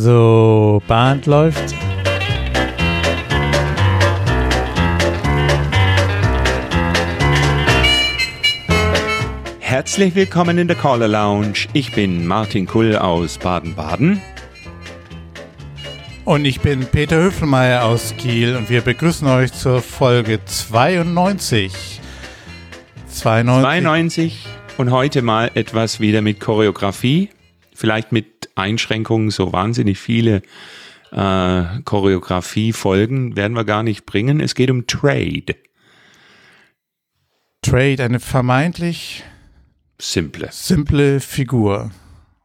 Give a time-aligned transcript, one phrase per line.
[0.00, 1.74] So, Band läuft.
[9.58, 11.66] Herzlich willkommen in der Caller Lounge.
[11.72, 14.22] Ich bin Martin Kull aus Baden-Baden.
[16.24, 22.00] Und ich bin Peter Höfelmeier aus Kiel und wir begrüßen euch zur Folge 92.
[23.08, 23.62] 92.
[23.64, 27.30] 92 und heute mal etwas wieder mit Choreografie.
[27.74, 30.42] Vielleicht mit Einschränkungen, so wahnsinnig viele
[31.12, 34.40] äh, Choreografie-Folgen werden wir gar nicht bringen.
[34.40, 35.56] Es geht um Trade.
[37.62, 39.24] Trade, eine vermeintlich
[39.98, 41.90] simple, simple Figur.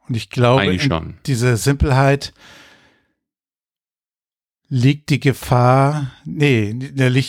[0.08, 0.78] Und ich glaube,
[1.26, 2.34] diese Simpelheit
[4.70, 6.76] liegt die Gefahr, nee,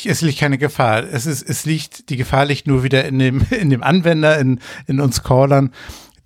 [0.06, 1.04] es liegt keine Gefahr.
[1.04, 4.60] Es ist, es liegt, die Gefahr liegt nur wieder in dem, in dem Anwender, in,
[4.86, 5.72] in uns Callern,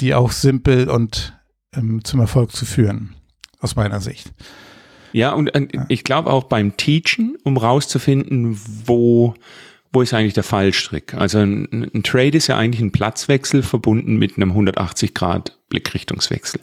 [0.00, 1.37] die auch simpel und
[1.74, 3.14] ähm, zum Erfolg zu führen,
[3.60, 4.32] aus meiner Sicht.
[5.12, 9.34] Ja, und äh, ich glaube auch beim Teachen, um rauszufinden, wo,
[9.92, 11.14] wo ist eigentlich der Fallstrick?
[11.14, 16.60] Also ein, ein Trade ist ja eigentlich ein Platzwechsel verbunden mit einem 180 Grad Blickrichtungswechsel.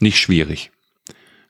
[0.00, 0.70] Nicht schwierig.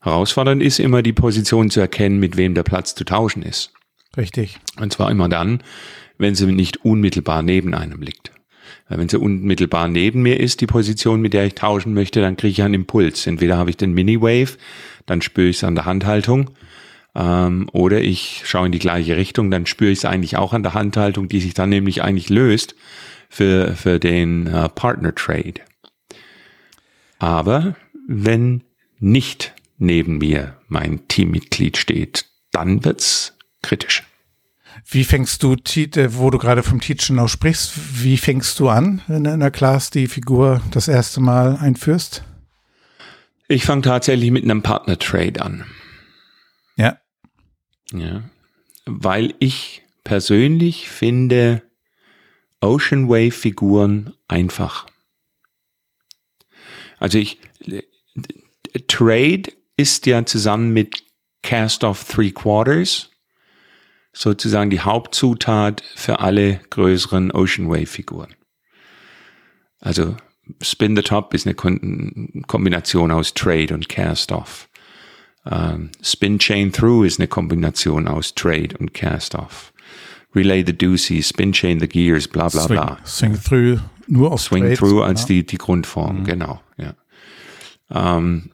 [0.03, 3.73] Herausfordernd ist immer die Position zu erkennen, mit wem der Platz zu tauschen ist.
[4.17, 4.59] Richtig.
[4.79, 5.63] Und zwar immer dann,
[6.19, 8.33] wenn sie nicht unmittelbar neben einem liegt.
[8.99, 12.51] Wenn sie unmittelbar neben mir ist, die Position, mit der ich tauschen möchte, dann kriege
[12.51, 13.27] ich einen Impuls.
[13.27, 14.59] Entweder habe ich den Mini-Wave,
[15.07, 16.51] dann spüre ich es an der Handhaltung,
[17.15, 20.65] ähm, oder ich schaue in die gleiche Richtung, dann spüre ich es eigentlich auch an
[20.65, 22.75] der Handhaltung, die sich dann nämlich eigentlich löst
[23.29, 25.55] für, für den äh, Partner Trade.
[27.21, 27.77] Aber
[28.09, 28.65] wenn
[28.99, 34.10] nicht neben mir mein Teammitglied steht, dann wird's kritisch.
[34.87, 39.03] Wie fängst du, äh, wo du gerade vom Teachen noch sprichst, wie fängst du an,
[39.07, 42.25] wenn du in der Class die Figur das erste Mal einführst?
[43.49, 45.65] Ich fange tatsächlich mit einem Partner-Trade an.
[46.77, 46.99] Ja.
[47.93, 48.23] Ja.
[48.87, 51.63] Weil ich persönlich finde
[52.61, 54.87] Ocean Wave-Figuren einfach.
[56.99, 57.39] Also ich,
[58.87, 59.43] Trade
[59.77, 61.05] ist ja zusammen mit
[61.43, 63.11] Cast of Three Quarters
[64.13, 68.35] sozusagen die Hauptzutat für alle größeren Ocean Wave Figuren.
[69.81, 70.17] Also
[70.61, 74.69] Spin the Top ist eine Kombination aus Trade und Cast Off.
[75.45, 79.73] Um, Spin Chain Through ist eine Kombination aus Trade und Cast Off.
[80.35, 82.99] Relay the Deuces, Spin Chain the Gears, bla bla bla.
[83.05, 85.27] Swing, swing Through nur auf Swing Trade, Through als ja.
[85.29, 86.25] die, die Grundform, mhm.
[86.25, 86.61] genau.
[86.77, 86.95] Ja.
[87.89, 88.51] Um,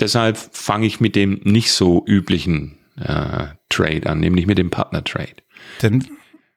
[0.00, 5.02] Deshalb fange ich mit dem nicht so üblichen äh, Trade an, nämlich mit dem Partner
[5.02, 5.36] Trade.
[5.82, 6.06] Denn,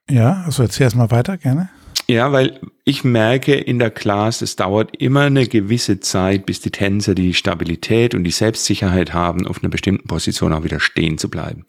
[0.09, 1.69] ja, also erzähl erst mal weiter, gerne.
[2.07, 6.71] Ja, weil ich merke in der Class, es dauert immer eine gewisse Zeit, bis die
[6.71, 11.29] Tänzer die Stabilität und die Selbstsicherheit haben, auf einer bestimmten Position auch wieder stehen zu
[11.29, 11.65] bleiben.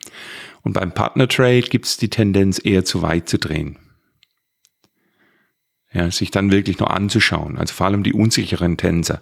[0.62, 3.78] Und beim Partner Trade gibt es die Tendenz, eher zu weit zu drehen.
[5.92, 7.56] Ja, sich dann wirklich nur anzuschauen.
[7.56, 9.20] Also vor allem die unsicheren Tänzer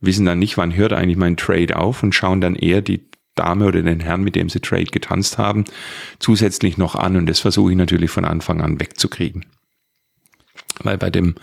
[0.00, 3.66] wissen dann nicht, wann hört eigentlich mein Trade auf und schauen dann eher die Dame
[3.66, 5.64] oder den Herrn, mit dem sie Trade getanzt haben,
[6.18, 9.46] zusätzlich noch an und das versuche ich natürlich von Anfang an wegzukriegen.
[10.82, 11.34] Weil bei dem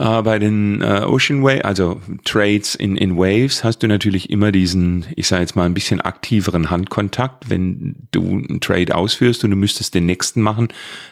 [0.00, 4.50] äh, bei den äh, Ocean Wave, also Trades in, in Waves, hast du natürlich immer
[4.50, 7.50] diesen, ich sage jetzt mal, ein bisschen aktiveren Handkontakt.
[7.50, 10.68] Wenn du einen Trade ausführst und du müsstest den nächsten machen,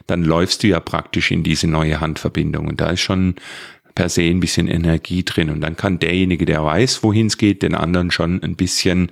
[0.07, 2.67] dann läufst du ja praktisch in diese neue Handverbindung.
[2.67, 3.35] Und da ist schon
[3.99, 5.51] per se ein bisschen Energie drin.
[5.51, 9.11] Und dann kann derjenige, der weiß, wohin es geht, den anderen schon ein bisschen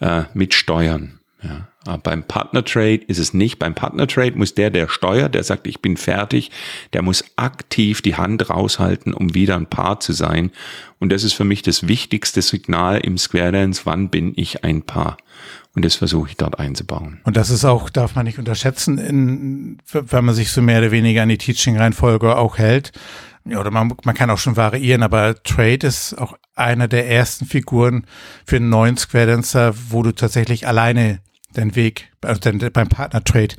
[0.00, 1.18] äh, mitsteuern.
[1.42, 1.68] Ja.
[1.84, 3.58] Aber beim Partner Trade ist es nicht.
[3.58, 6.50] Beim Partner Trade muss der, der steuert, der sagt, ich bin fertig,
[6.94, 10.50] der muss aktiv die Hand raushalten, um wieder ein Paar zu sein.
[10.98, 14.80] Und das ist für mich das wichtigste Signal im Square Dance, wann bin ich ein
[14.80, 15.18] Paar.
[15.74, 17.20] Und das versuche ich dort einzubauen.
[17.24, 20.90] Und das ist auch, darf man nicht unterschätzen, in, wenn man sich so mehr oder
[20.90, 22.92] weniger an die Teaching-Reihenfolge auch hält
[23.44, 27.46] ja, oder man, man kann auch schon variieren, aber Trade ist auch einer der ersten
[27.46, 28.06] Figuren
[28.46, 31.20] für einen neuen Square Dancer, wo du tatsächlich alleine
[31.56, 33.54] den Weg, also den, beim Partner Trade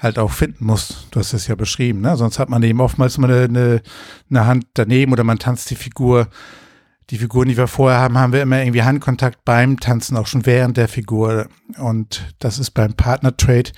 [0.00, 1.08] halt auch finden musst.
[1.10, 2.16] Du hast es ja beschrieben, ne?
[2.16, 3.82] Sonst hat man eben oftmals mal eine, eine,
[4.30, 6.28] eine Hand daneben oder man tanzt die Figur.
[7.10, 10.46] Die Figuren, die wir vorher haben, haben wir immer irgendwie Handkontakt beim Tanzen, auch schon
[10.46, 11.48] während der Figur.
[11.76, 13.72] Und das ist beim Partner Trade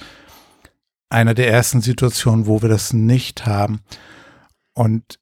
[1.08, 3.80] einer der ersten Situationen, wo wir das nicht haben.
[4.74, 5.18] Und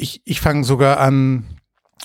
[0.00, 1.44] ich, ich fange sogar an,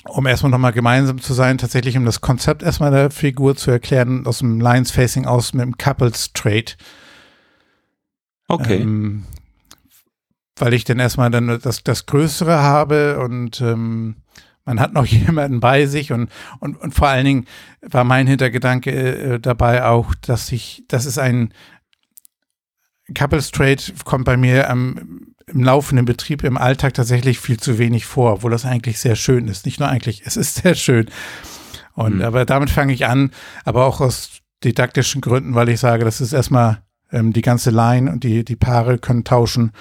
[0.04, 4.28] um erstmal nochmal gemeinsam zu sein, tatsächlich um das Konzept erstmal der Figur zu erklären,
[4.28, 6.74] aus dem Lines Facing aus mit dem Couples Trade.
[8.48, 8.82] Okay.
[8.82, 9.24] Ähm,
[10.58, 14.18] weil ich dann erstmal dann das, das Größere habe und ähm,
[14.64, 17.46] man hat noch jemanden bei sich und, und, und vor allen Dingen
[17.82, 21.54] war mein Hintergedanke äh, dabei auch, dass ich, das ist ein
[23.16, 28.06] Couples Trade kommt bei mir am, im laufenden Betrieb im Alltag tatsächlich viel zu wenig
[28.06, 29.66] vor, obwohl das eigentlich sehr schön ist.
[29.66, 31.10] Nicht nur eigentlich, es ist sehr schön.
[31.94, 32.22] Und mhm.
[32.22, 33.32] aber damit fange ich an,
[33.64, 36.82] aber auch aus didaktischen Gründen, weil ich sage, das ist erstmal
[37.12, 39.72] ähm, die ganze Line und die, die Paare können tauschen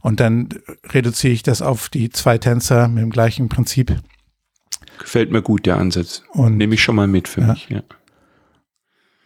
[0.00, 0.50] und dann
[0.90, 3.96] reduziere ich das auf die zwei Tänzer mit dem gleichen Prinzip.
[4.98, 6.22] Gefällt mir gut, der Ansatz.
[6.28, 7.46] Und nehme ich schon mal mit für ja.
[7.48, 7.82] mich, ja.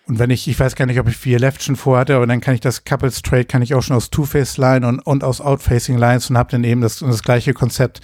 [0.08, 2.40] Und wenn ich, ich weiß gar nicht, ob ich vier Left schon vorhatte, aber dann
[2.40, 5.98] kann ich das Couples Trade, kann ich auch schon aus Two-Face-Line und, und aus Outfacing
[5.98, 8.00] Lines und habe dann eben das, das gleiche Konzept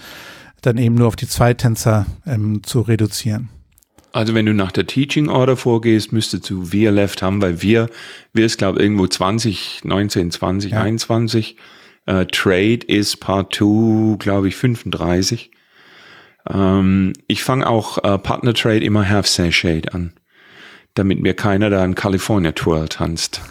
[0.60, 3.48] dann eben nur auf die zwei Tänzer ähm, zu reduzieren.
[4.12, 7.88] Also wenn du nach der Teaching Order vorgehst, müsstest du wir Left haben, weil wir,
[8.34, 10.82] wir ist glaube irgendwo 20, 19, 20, ja.
[10.82, 11.56] 21.
[12.06, 15.50] Uh, Trade ist Part 2, glaube ich, 35.
[16.50, 20.12] Ähm, ich fange auch uh, Partner Trade immer Half Shade an
[20.94, 23.42] damit mir keiner da in California Tour tanzt.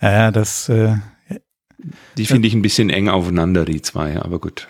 [0.00, 0.68] Ja, das.
[0.68, 0.96] Äh,
[2.16, 4.68] die finde ich ein bisschen eng aufeinander, die zwei, aber gut.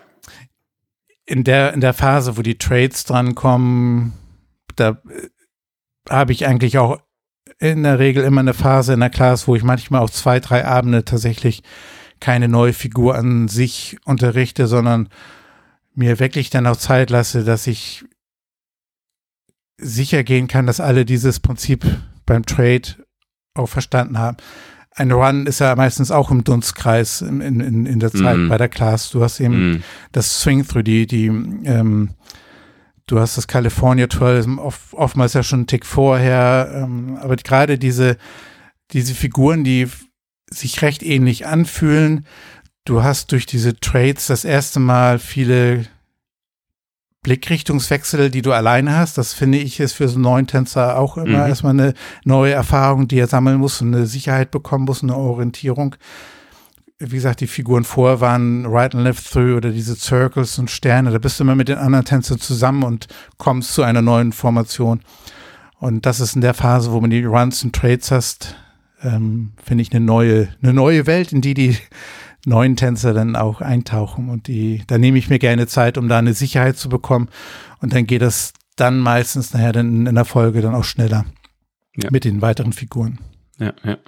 [1.26, 4.12] In der, in der Phase, wo die Trades drankommen,
[4.76, 5.28] da äh,
[6.08, 7.00] habe ich eigentlich auch
[7.58, 10.64] in der Regel immer eine Phase in der Klasse, wo ich manchmal auch zwei, drei
[10.64, 11.62] Abende tatsächlich
[12.18, 15.08] keine neue Figur an sich unterrichte, sondern
[15.94, 18.04] mir wirklich dann auch Zeit lasse, dass ich
[19.80, 21.84] sicher gehen kann, dass alle dieses Prinzip
[22.26, 22.82] beim Trade
[23.54, 24.36] auch verstanden haben.
[24.92, 28.48] Ein Run ist ja meistens auch im Dunstkreis in, in, in der Zeit mm.
[28.48, 29.10] bei der Class.
[29.10, 29.82] Du hast eben mm.
[30.12, 32.10] das Swing-Through, die, die, ähm,
[33.06, 37.78] du hast das California Tourism oft, oftmals ja schon einen Tick vorher, ähm, aber gerade
[37.78, 38.16] diese,
[38.92, 39.86] diese Figuren, die
[40.50, 42.26] sich recht ähnlich anfühlen,
[42.84, 45.86] du hast durch diese Trades das erste Mal viele
[47.22, 49.18] Blickrichtungswechsel, die du alleine hast.
[49.18, 51.48] Das finde ich ist für so einen neuen Tänzer auch immer mhm.
[51.48, 51.94] erstmal eine
[52.24, 55.96] neue Erfahrung, die er sammeln muss und eine Sicherheit bekommen muss, eine Orientierung.
[56.98, 61.10] Wie gesagt, die Figuren vorher waren Right and Left Through oder diese Circles und Sterne.
[61.10, 63.06] Da bist du immer mit den anderen Tänzern zusammen und
[63.38, 65.00] kommst zu einer neuen Formation.
[65.78, 68.56] Und das ist in der Phase, wo man die Runs und Trades hast,
[69.02, 71.78] ähm, finde ich eine neue, eine neue Welt, in die die
[72.46, 76.18] neuen Tänzer dann auch eintauchen und die, da nehme ich mir gerne Zeit, um da
[76.18, 77.28] eine Sicherheit zu bekommen
[77.80, 81.26] und dann geht das dann meistens nachher dann in der Folge dann auch schneller
[81.96, 82.08] ja.
[82.10, 83.18] mit den weiteren Figuren.
[83.58, 83.98] Ja, ja.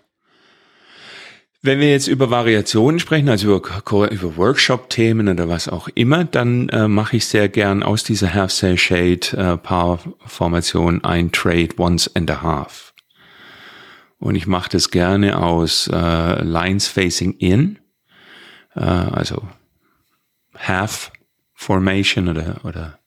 [1.64, 6.68] Wenn wir jetzt über Variationen sprechen, also über, über Workshop-Themen oder was auch immer, dann
[6.70, 12.92] äh, mache ich sehr gern aus dieser Half-Cell-Shade-Paar-Formation äh, ein Trade Once and a Half.
[14.18, 17.78] Und ich mache das gerne aus äh, Lines Facing In
[18.74, 19.48] äh, also
[20.56, 21.12] Half
[21.54, 22.98] Formation oder, oder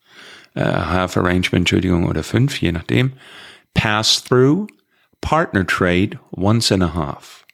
[0.53, 3.13] äh, Half Arrangement, Entschuldigung, oder fünf, je nachdem.
[3.73, 4.67] Pass Through,
[5.21, 7.45] Partner Trade, Once and a Half.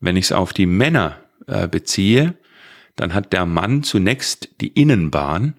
[0.00, 2.34] Wenn ich es auf die Männer äh, beziehe,
[2.96, 5.54] dann hat der Mann zunächst die Innenbahn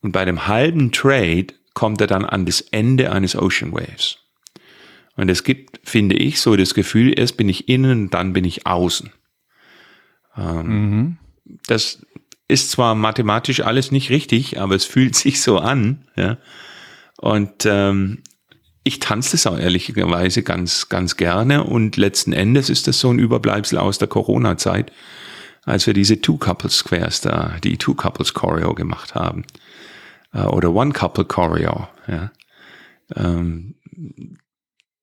[0.00, 4.18] und bei dem halben Trade kommt er dann an das Ende eines Ocean Waves.
[5.16, 8.66] Und es gibt, finde ich, so das Gefühl, erst bin ich innen, dann bin ich
[8.66, 9.12] außen.
[10.36, 11.18] Ähm, mhm.
[11.66, 12.04] Das
[12.48, 16.06] ist zwar mathematisch alles nicht richtig, aber es fühlt sich so an.
[16.16, 16.38] Ja?
[17.18, 18.22] Und ähm,
[18.82, 21.64] ich tanze das auch ehrlicherweise ganz, ganz gerne.
[21.64, 24.92] Und letzten Endes ist das so ein Überbleibsel aus der Corona-Zeit,
[25.64, 29.44] als wir diese Two Couples Squares da, die Two Couples Choreo gemacht haben.
[30.32, 31.88] Äh, oder One Couple Choreo.
[32.06, 32.30] Ja?
[33.16, 33.76] Ähm,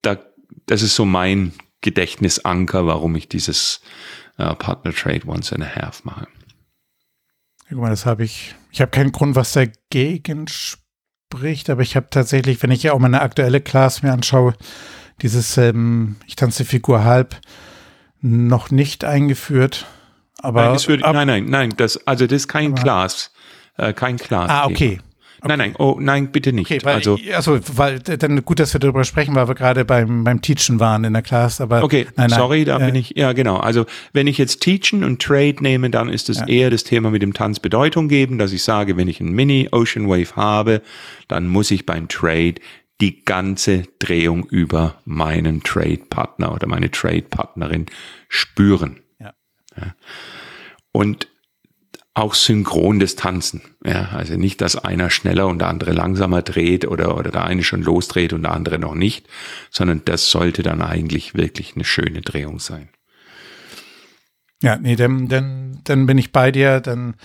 [0.03, 0.19] da,
[0.67, 3.81] das ist so mein Gedächtnisanker, warum ich dieses
[4.39, 6.27] uh, Partner Trade Once and a Half mache.
[7.69, 8.55] Guck mal, das habe ich.
[8.71, 12.99] Ich habe keinen Grund, was dagegen spricht, aber ich habe tatsächlich, wenn ich ja auch
[12.99, 14.55] meine aktuelle Class mir anschaue,
[15.21, 17.39] dieses, ähm, ich tanze Figur halb,
[18.21, 19.85] noch nicht eingeführt.
[20.39, 23.31] Aber nein, wird, ab, nein, nein, nein, das, also das ist kein Class,
[23.77, 24.49] äh, kein Class.
[24.49, 24.99] Ah, okay.
[25.43, 25.57] Okay.
[25.57, 26.69] Nein, nein, oh, nein, bitte nicht.
[26.69, 30.23] Okay, weil, also, also, weil dann gut, dass wir darüber sprechen, weil wir gerade beim,
[30.23, 31.83] beim Teachen waren in der Class, aber.
[31.83, 33.57] Okay, nein, nein, sorry, da äh, bin ich, ja, genau.
[33.57, 36.47] Also, wenn ich jetzt Teachen und Trade nehme, dann ist es ja.
[36.47, 39.67] eher das Thema mit dem Tanz Bedeutung geben, dass ich sage, wenn ich einen Mini
[39.71, 40.83] Ocean Wave habe,
[41.27, 42.55] dann muss ich beim Trade
[43.01, 47.87] die ganze Drehung über meinen Trade Partner oder meine Trade Partnerin
[48.29, 48.99] spüren.
[49.19, 49.33] Ja.
[49.75, 49.95] ja.
[50.91, 51.30] Und
[52.13, 53.61] auch synchron das Tanzen.
[53.85, 57.63] Ja, also nicht, dass einer schneller und der andere langsamer dreht oder, oder der eine
[57.63, 59.27] schon losdreht und der andere noch nicht,
[59.69, 62.89] sondern das sollte dann eigentlich wirklich eine schöne Drehung sein.
[64.61, 67.15] Ja, nee, dann, dann, dann bin ich bei dir, dann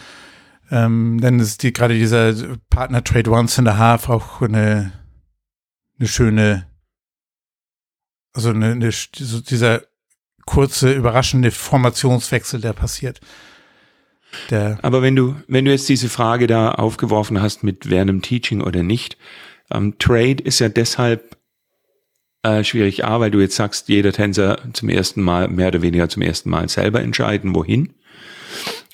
[0.69, 2.35] Ähm, dann ist die, gerade dieser
[2.71, 4.93] Partner Trade Once and a Half auch eine,
[5.97, 6.67] eine schöne,
[8.33, 9.83] also eine, eine, dieser
[10.45, 13.21] kurze, überraschende Formationswechsel, der passiert.
[14.51, 18.61] Der Aber wenn du, wenn du jetzt diese Frage da aufgeworfen hast mit dem Teaching
[18.61, 19.17] oder nicht,
[19.73, 21.37] ähm, Trade ist ja deshalb
[22.43, 26.09] äh, schwierig, A, weil du jetzt sagst, jeder Tänzer zum ersten Mal, mehr oder weniger
[26.09, 27.95] zum ersten Mal selber entscheiden, wohin.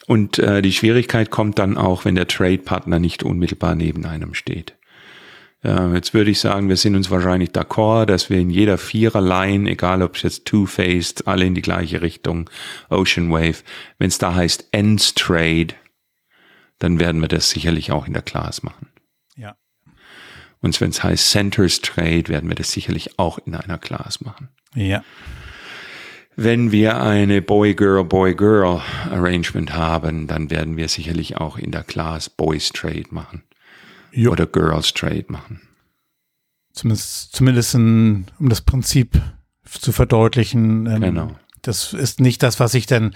[0.06, 4.74] Und äh, die Schwierigkeit kommt dann auch, wenn der Trade-Partner nicht unmittelbar neben einem steht.
[5.62, 9.70] Äh, jetzt würde ich sagen, wir sind uns wahrscheinlich d'accord, dass wir in jeder Vierer-Line,
[9.70, 12.50] egal ob es jetzt Two-Faced, alle in die gleiche Richtung,
[12.90, 13.62] Ocean Wave,
[13.98, 15.74] wenn es da heißt Ends Trade,
[16.78, 18.88] dann werden wir das sicherlich auch in der Class machen.
[19.36, 19.56] Ja.
[20.60, 24.48] Und wenn es heißt Centers Trade, werden wir das sicherlich auch in einer Class machen.
[24.74, 25.04] Ja.
[26.34, 32.30] Wenn wir eine Boy-Girl, Boy-Girl Arrangement haben, dann werden wir sicherlich auch in der Class
[32.30, 33.42] Boys Trade machen.
[34.12, 34.32] Jo.
[34.32, 35.60] Oder Girls Trade machen.
[36.72, 39.20] Zumindest, zumindest in, um das Prinzip
[39.64, 40.86] zu verdeutlichen.
[40.86, 41.36] Ähm, genau.
[41.62, 43.14] Das ist nicht das, was ich dann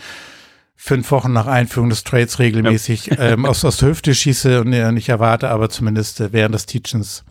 [0.77, 3.19] fünf Wochen nach Einführung des Trades regelmäßig ja.
[3.19, 6.67] ähm, aus, aus der Hüfte schieße und äh, nicht erwarte, aber zumindest äh, während des
[6.67, 7.25] Teachings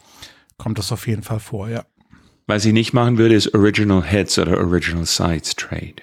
[0.57, 1.85] kommt das auf jeden Fall vor, ja.
[2.47, 5.95] Was ich nicht machen würde, ist Original Heads oder Original Sides Trade.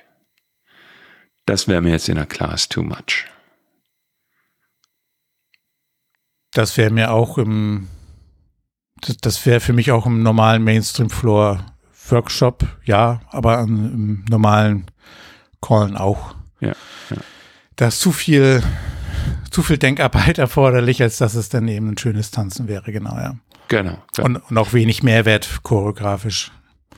[1.47, 3.27] Das wäre mir jetzt in der Class too much.
[6.53, 7.89] Das wäre mir auch im,
[9.01, 11.65] das, das wäre für mich auch im normalen Mainstream Floor
[12.09, 14.87] Workshop, ja, aber im normalen
[15.61, 16.35] Callen auch.
[16.61, 16.75] Ja,
[17.11, 17.17] ja.
[17.77, 18.63] Da ist zu viel,
[19.51, 23.37] zu viel Denkarbeit erforderlich, als dass es dann eben ein schönes Tanzen wäre, genau, ja.
[23.69, 23.97] Genau.
[24.17, 24.25] Ja.
[24.25, 26.53] Und, und auch wenig Mehrwert choreografisch.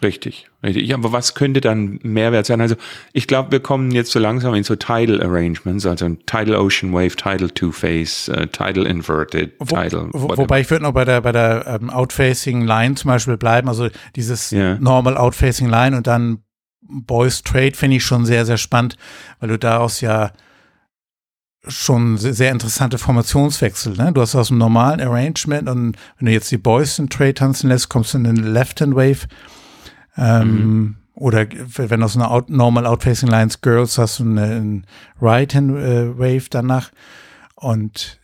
[0.05, 0.87] Richtig, richtig.
[0.87, 2.61] Ja, aber was könnte dann Mehrwert sein?
[2.61, 2.77] Also
[3.15, 7.17] ich glaube, wir kommen jetzt so langsam in so Tidal Arrangements, also Tidal Ocean Wave,
[7.17, 10.11] Tidal Two-Face, uh, Tidal Inverted, wo, Tidal.
[10.13, 13.67] Wo, wobei ich würde noch bei der bei der ähm, Outfacing Line zum Beispiel bleiben,
[13.67, 14.77] also dieses yeah.
[14.79, 16.43] Normal Outfacing Line und dann
[16.83, 18.97] Boys Trade finde ich schon sehr, sehr spannend,
[19.41, 20.33] weil du daraus ja
[21.67, 23.97] schon sehr interessante Formationswechsel.
[23.97, 24.13] Ne?
[24.13, 27.71] Du hast aus dem normalen Arrangement und wenn du jetzt die Boys in Trade tanzen
[27.71, 29.27] lässt, kommst du in den Left-Hand Wave.
[30.17, 30.97] Ähm, mhm.
[31.15, 34.83] Oder wenn du aus einer out, Normal Outfacing Lines Girls hast du eine, eine
[35.21, 36.91] Right-Hand äh, Wave danach.
[37.55, 38.19] Und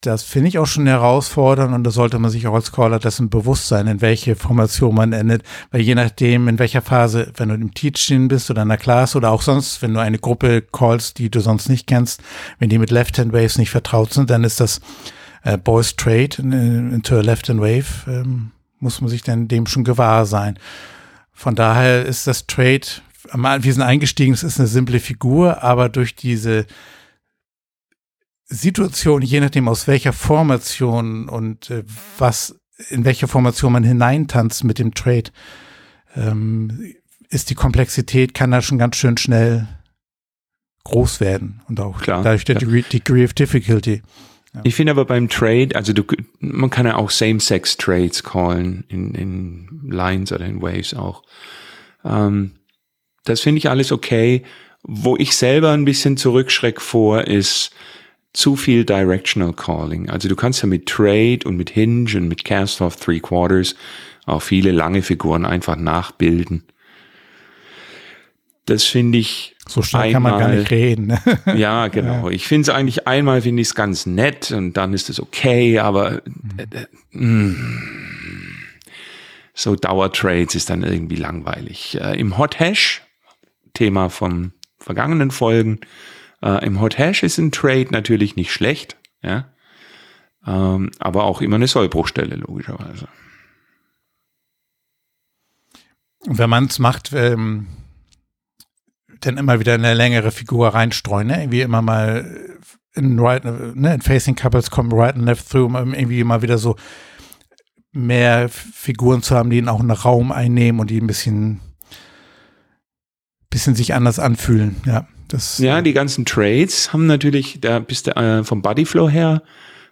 [0.00, 3.28] das finde ich auch schon herausfordernd und da sollte man sich auch als Caller dessen
[3.28, 7.54] bewusst sein, in welche Formation man endet, weil je nachdem, in welcher Phase, wenn du
[7.54, 11.18] im Teaching bist oder in der Class oder auch sonst, wenn du eine Gruppe callst,
[11.18, 12.22] die du sonst nicht kennst,
[12.58, 14.80] wenn die mit Left-Hand Waves nicht vertraut sind, dann ist das
[15.42, 20.26] äh, Boys Trade into a Left-Hand Wave, ähm, muss man sich dann dem schon gewahr
[20.26, 20.58] sein.
[21.32, 22.86] Von daher ist das Trade,
[23.32, 26.66] wir sind eingestiegen, es ist eine simple Figur, aber durch diese
[28.46, 31.84] Situation, je nachdem aus welcher Formation und äh,
[32.18, 35.30] was, in welche Formation man hineintanzt mit dem Trade,
[36.16, 36.94] ähm,
[37.28, 39.68] ist die Komplexität, kann da schon ganz schön schnell
[40.84, 42.82] groß werden und auch Klar, dadurch der ja.
[42.82, 44.02] Degree of Difficulty.
[44.54, 44.60] Ja.
[44.64, 46.02] Ich finde aber beim Trade, also du,
[46.40, 51.22] man kann ja auch Same-Sex-Trades callen, in, in Lines oder in Waves auch.
[52.04, 52.52] Ähm,
[53.24, 54.42] das finde ich alles okay.
[54.82, 57.72] Wo ich selber ein bisschen zurückschreck vor, ist,
[58.32, 60.08] zu viel Directional Calling.
[60.08, 63.74] Also du kannst ja mit Trade und mit Hinge und mit Cast of Three Quarters
[64.26, 66.64] auch viele lange Figuren einfach nachbilden.
[68.66, 69.56] Das finde ich.
[69.70, 71.06] So schnell einmal, kann man gar nicht reden.
[71.06, 71.20] Ne?
[71.56, 72.28] ja, genau.
[72.28, 72.34] Ja.
[72.34, 75.78] Ich finde es eigentlich einmal finde ich es ganz nett und dann ist es okay,
[75.78, 76.22] aber
[76.56, 76.66] äh,
[77.16, 77.54] äh,
[79.54, 81.96] so Dauertrades ist dann irgendwie langweilig.
[82.00, 83.02] Äh, Im Hot Hash,
[83.72, 85.78] Thema von vergangenen Folgen,
[86.42, 89.52] äh, Im Hot Hash ist ein Trade natürlich nicht schlecht, ja.
[90.46, 93.08] Ähm, aber auch immer eine Sollbruchstelle, logischerweise.
[96.24, 97.66] Wenn man es macht, ähm,
[99.20, 101.42] dann immer wieder eine längere Figur reinstreuen, ne?
[101.42, 102.58] Irgendwie immer mal
[102.94, 103.94] in, right, ne?
[103.94, 106.76] in Facing Couples kommen right and left through, um irgendwie immer wieder so
[107.92, 111.60] mehr Figuren zu haben, die auch einen Raum einnehmen und die ein bisschen,
[113.48, 115.06] bisschen sich anders anfühlen, ja.
[115.28, 119.42] Das, ja, die ganzen Trades haben natürlich, da bist du äh, vom Bodyflow her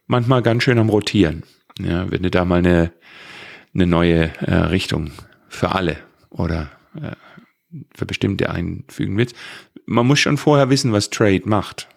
[0.08, 1.44] manchmal ganz schön am Rotieren.
[1.78, 2.90] Ja, wenn du da mal eine,
[3.73, 5.12] eine neue äh, Richtung
[5.49, 5.99] für alle
[6.30, 7.12] oder äh,
[7.94, 9.34] für bestimmte einfügen willst.
[9.87, 11.88] Man muss schon vorher wissen, was Trade macht.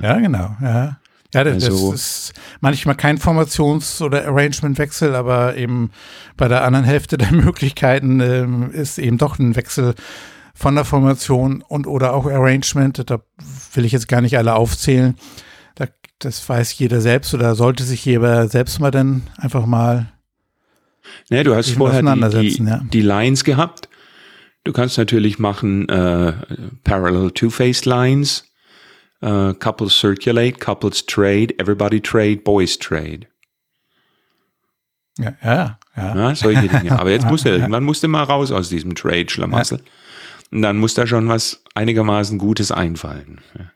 [0.00, 0.98] Ja, genau, ja.
[1.34, 5.90] Ja, das, also, das ist manchmal kein Formations- oder Arrangementwechsel, aber eben
[6.36, 9.94] bei der anderen Hälfte der Möglichkeiten ähm, ist eben doch ein Wechsel
[10.54, 13.10] von der Formation und oder auch Arrangement.
[13.10, 13.20] Da
[13.74, 15.16] will ich jetzt gar nicht alle aufzählen.
[15.74, 15.86] Da,
[16.20, 20.12] das weiß jeder selbst oder sollte sich jeder selbst mal dann einfach mal.
[21.28, 22.80] Ja, du hast vorher die, die, ja.
[22.92, 23.88] die Lines gehabt.
[24.64, 26.32] Du kannst natürlich machen äh,
[26.84, 28.50] Parallel Two-Faced Lines,
[29.20, 33.26] äh, Couples Circulate, Couples Trade, Everybody Trade, Boys Trade.
[35.18, 35.78] Ja, ja.
[35.96, 36.16] ja.
[36.16, 36.98] ja solche Dinge.
[36.98, 39.78] Aber jetzt musst du irgendwann musst du mal raus aus diesem Trade-Schlamassel.
[39.78, 39.84] Ja.
[40.50, 43.40] Und dann muss da schon was einigermaßen Gutes einfallen.
[43.58, 43.70] Ja.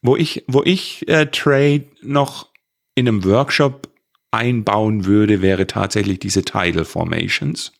[0.00, 2.48] Wo ich, wo ich äh, Trade noch
[2.94, 3.88] in einem Workshop
[4.30, 7.72] einbauen würde, wäre tatsächlich diese Tidal Formations.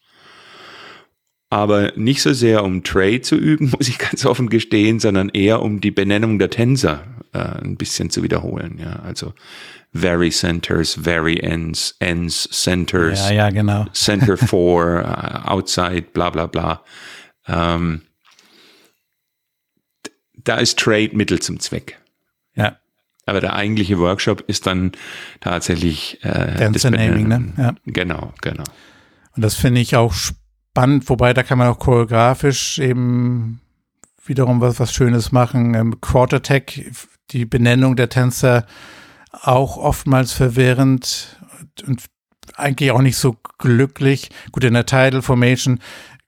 [1.54, 5.62] Aber nicht so sehr um Trade zu üben, muss ich ganz offen gestehen, sondern eher
[5.62, 8.80] um die Benennung der Tänzer äh, ein bisschen zu wiederholen.
[8.80, 9.34] Ja, also
[9.92, 13.28] very centers, very ends, ends, centers.
[13.28, 13.86] Ja, ja, genau.
[13.92, 16.82] Center for, uh, outside, bla, bla, bla.
[17.46, 18.02] Ähm,
[20.36, 22.00] da ist Trade Mittel zum Zweck.
[22.56, 22.78] Ja.
[23.26, 24.90] Aber der eigentliche Workshop ist dann
[25.38, 27.52] tatsächlich äh, Dance Naming, ne?
[27.56, 27.74] Ja.
[27.86, 28.64] Genau, genau.
[29.36, 30.40] Und das finde ich auch spannend,
[30.74, 33.60] wobei da kann man auch choreografisch eben
[34.26, 35.74] wiederum was, was Schönes machen.
[35.74, 36.90] Ähm, Quarter Tech,
[37.30, 38.66] die Benennung der Tänzer
[39.32, 41.38] auch oftmals verwirrend
[41.86, 42.04] und
[42.56, 44.30] eigentlich auch nicht so glücklich.
[44.52, 45.80] Gut, in der Title Formation,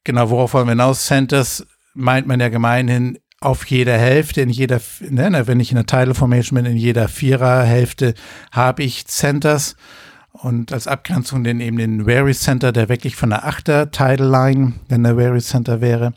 [0.05, 1.07] genau, worauf wollen wir hinaus?
[1.07, 5.87] Centers meint man ja gemeinhin auf jeder Hälfte, in jeder, ne, wenn ich in der
[5.87, 8.15] Title Formation bin, in jeder Viererhälfte
[8.51, 9.77] habe ich Centers
[10.43, 14.75] und als Abgrenzung den eben den Wary Center, der wirklich von der Achter Title Line,
[14.89, 16.13] wenn der Wary Center wäre.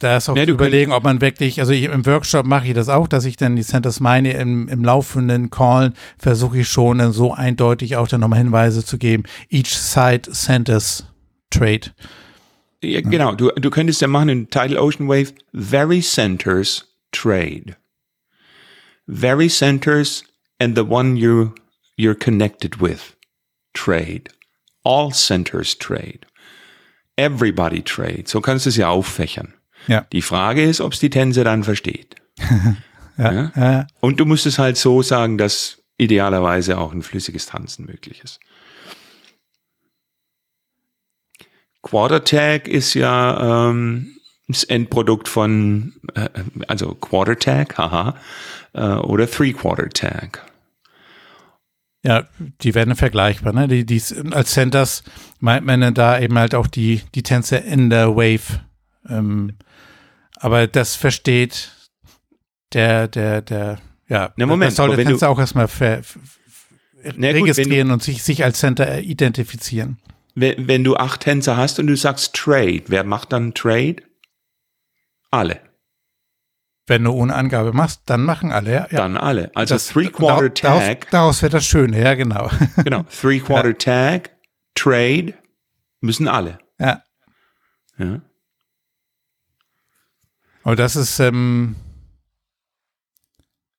[0.00, 2.74] Da ist auch ja, zu überlegen, ob man wirklich, also ich, im Workshop mache ich
[2.74, 6.98] das auch, dass ich dann die Centers meine, im, im laufenden Call versuche ich schon
[6.98, 9.24] dann so eindeutig auch dann nochmal Hinweise zu geben.
[9.50, 11.04] Each side centers
[11.50, 11.92] trade.
[12.82, 17.76] Ja, genau, du, du könntest ja machen in Tidal Ocean Wave, very centers trade.
[19.06, 20.24] Very centers
[20.58, 21.50] and the one you,
[22.00, 23.16] you're connected with
[23.74, 24.30] trade.
[24.82, 26.26] All centers trade.
[27.16, 28.24] Everybody trade.
[28.26, 29.54] So kannst du es ja auffächern.
[29.86, 30.06] Ja.
[30.12, 32.16] Die Frage ist, ob es die Tänzer dann versteht.
[33.18, 33.86] ja, ja.
[34.00, 38.40] Und du musst es halt so sagen, dass idealerweise auch ein flüssiges Tanzen möglich ist.
[41.82, 44.16] Quarter Tag ist ja ähm,
[44.48, 46.28] das Endprodukt von, äh,
[46.68, 48.16] also Quarter Tag, haha,
[48.72, 50.49] äh, oder Three Quarter Tag.
[52.02, 52.26] Ja,
[52.62, 53.68] die werden vergleichbar, ne?
[53.68, 55.02] Die, die, als Centers
[55.38, 58.60] meint man da eben halt auch die, die Tänze in der Wave
[59.08, 59.56] ähm,
[60.36, 61.70] aber das versteht
[62.72, 66.02] der, der, der, ja, Na Moment, das soll der Tänzer auch erstmal ver,
[67.04, 69.98] registrieren gut, und sich, sich als Center identifizieren.
[70.34, 73.96] Wenn, wenn du acht Tänzer hast und du sagst Trade, wer macht dann Trade?
[75.30, 75.60] Alle.
[76.90, 78.86] Wenn du ohne Angabe machst, dann machen alle, ja.
[78.88, 79.52] Dann alle.
[79.54, 80.80] Also Three-Quarter Tag.
[80.80, 82.50] Daraus, daraus wird das Schöne, ja, genau.
[82.84, 83.04] Genau.
[83.04, 83.74] Three-Quarter ja.
[83.74, 84.30] Tag,
[84.74, 85.34] Trade,
[86.00, 86.58] müssen alle.
[86.80, 87.04] Ja.
[87.96, 88.22] Ja.
[90.64, 91.76] Aber das ist, ähm,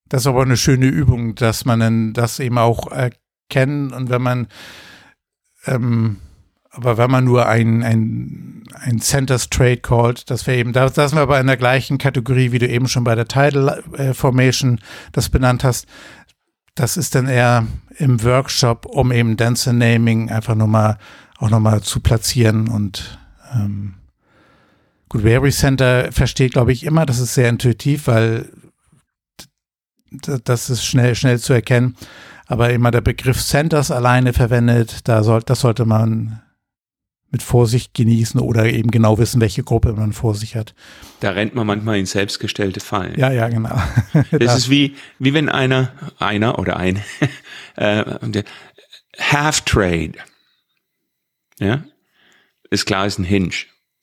[0.08, 4.22] das ist aber eine schöne Übung, dass man dann das eben auch erkennt und wenn
[4.22, 4.48] man,
[5.66, 6.22] ähm,
[6.70, 11.14] aber wenn man nur ein, ein, ein Centers Trade callt, das wäre eben, da, sind
[11.14, 14.80] wir aber in der gleichen Kategorie, wie du eben schon bei der Title äh, Formation
[15.12, 15.88] das benannt hast.
[16.76, 20.98] Das ist dann eher im Workshop, um eben Dancer Naming einfach nochmal,
[21.38, 23.20] auch nochmal zu platzieren und
[23.54, 23.96] ähm,
[25.12, 28.50] Gut, Weary Center versteht, glaube ich, immer, das ist sehr intuitiv, weil
[30.10, 31.98] das ist schnell, schnell zu erkennen.
[32.48, 36.42] Aber immer der Begriff Centers alleine verwendet, da soll, das sollte man
[37.32, 40.76] mit Vorsicht genießen oder eben genau wissen, welche Gruppe man vor sich hat.
[41.22, 43.18] Da rennt man manchmal in selbstgestellte Fallen.
[43.18, 43.82] Ja, ja, genau.
[44.32, 47.02] das ist wie, wie wenn einer, einer oder ein,
[47.76, 48.44] äh,
[49.20, 50.14] Half Trade,
[51.60, 51.84] ja,
[52.70, 53.52] ist klar, ist ein Hinge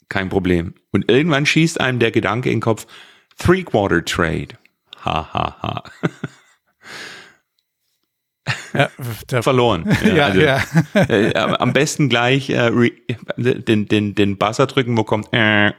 [0.08, 0.74] kein Problem.
[0.90, 2.86] Und irgendwann schießt einem der Gedanke in den Kopf,
[3.38, 4.48] Three-Quarter Trade.
[5.04, 5.84] Ha, ha, ha.
[8.74, 9.84] Ja, Verloren.
[10.04, 10.62] Ja, also, ja.
[10.94, 12.70] Äh, am besten gleich äh,
[13.37, 15.72] den, den, den Buzzer drücken, wo kommt äh.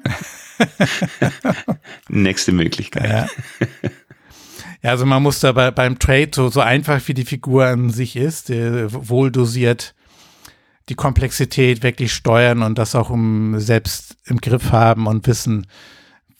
[2.09, 3.29] nächste Möglichkeit.
[4.81, 4.89] Ja.
[4.89, 8.15] also man muss da bei, beim Trade so, so einfach wie die Figur an sich
[8.15, 9.95] ist, äh, wohl dosiert
[10.89, 15.67] die Komplexität wirklich steuern und das auch um selbst im Griff haben und wissen,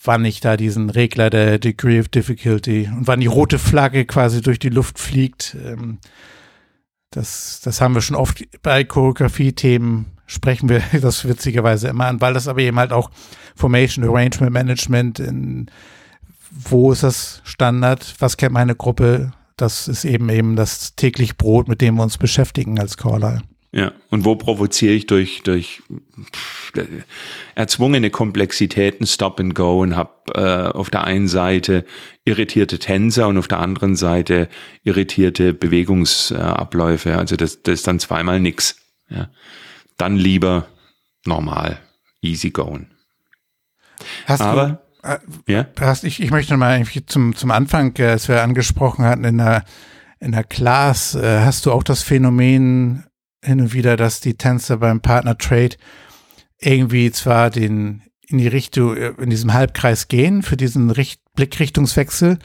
[0.04, 4.42] wann ich da diesen Regler der Degree of Difficulty und wann die rote Flagge quasi
[4.42, 5.56] durch die Luft fliegt.
[5.66, 6.00] Ähm,
[7.12, 12.34] das, das haben wir schon oft bei Choreografie-Themen sprechen wir das witzigerweise immer an, weil
[12.34, 13.10] das aber eben halt auch
[13.56, 15.70] Formation Arrangement Management in
[16.52, 21.68] wo ist das Standard, was kennt meine Gruppe, das ist eben eben das täglich Brot,
[21.68, 23.42] mit dem wir uns beschäftigen als Caller.
[23.72, 25.84] Ja, und wo provoziere ich durch, durch
[27.54, 31.86] erzwungene Komplexitäten Stop and Go und habe äh, auf der einen Seite
[32.26, 34.50] irritierte Tänzer und auf der anderen Seite
[34.84, 37.16] irritierte Bewegungsabläufe.
[37.16, 38.76] Also das, das ist dann zweimal nix.
[39.08, 39.30] Ja.
[39.98, 40.66] Dann lieber
[41.26, 41.80] normal,
[42.22, 42.88] easy going.
[44.26, 45.68] Hast Aber, du, äh, ja?
[45.80, 49.64] Hast, ich, ich möchte mal zum, zum Anfang, äh, als wir angesprochen hatten, in der,
[50.20, 53.04] in der Class, äh, hast du auch das Phänomen
[53.44, 55.76] hin und wieder, dass die Tänzer beim Partner Trade
[56.60, 62.38] irgendwie zwar den in die Richtung, äh, in diesem Halbkreis gehen für diesen Richt Blickrichtungswechsel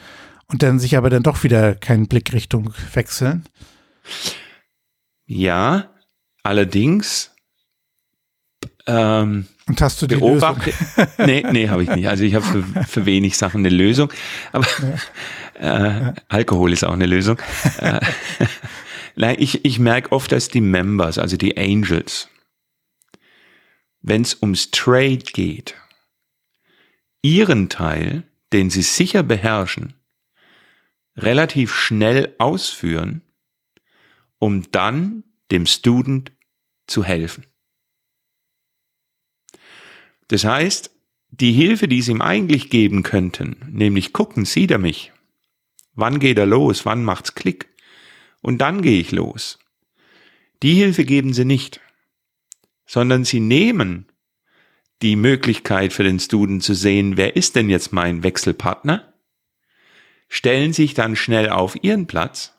[0.47, 3.45] und dann sich aber dann doch wieder keinen Blickrichtung wechseln.
[5.25, 5.89] Ja,
[6.43, 7.31] allerdings
[8.87, 11.13] ähm, und hast du die beobachte, Lösung?
[11.25, 12.07] nee, nee, habe ich nicht.
[12.07, 14.13] Also ich habe für, für wenig Sachen eine Lösung.
[14.51, 14.67] Aber
[15.59, 16.09] ja.
[16.09, 17.39] äh, Alkohol ist auch eine Lösung.
[19.15, 22.29] Nein, ich, ich merke oft, dass die Members, also die Angels,
[24.01, 25.75] wenn es ums Trade geht,
[27.21, 28.23] ihren Teil,
[28.53, 29.93] den sie sicher beherrschen,
[31.15, 33.21] relativ schnell ausführen,
[34.37, 36.31] um dann dem Student
[36.87, 37.45] zu helfen.
[40.27, 40.91] Das heißt,
[41.29, 45.11] die Hilfe, die sie ihm eigentlich geben könnten, nämlich gucken, sieht er mich?
[45.93, 46.85] Wann geht er los?
[46.85, 47.74] Wann macht's Klick?
[48.45, 49.57] Und dann gehe ich los.
[50.61, 51.81] Die Hilfe geben sie nicht,
[52.85, 54.05] sondern sie nehmen
[55.01, 59.11] die Möglichkeit für den Student zu sehen, wer ist denn jetzt mein Wechselpartner,
[60.29, 62.53] stellen sich dann schnell auf ihren Platz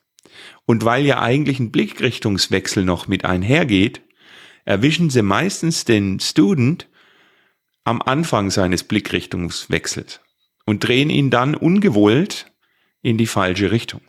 [0.65, 4.03] und weil ja eigentlich ein Blickrichtungswechsel noch mit einhergeht,
[4.65, 6.89] erwischen sie meistens den Student
[7.85, 10.21] am Anfang seines Blickrichtungswechsels
[10.65, 12.53] und drehen ihn dann ungewollt
[13.03, 14.01] in die falsche Richtung.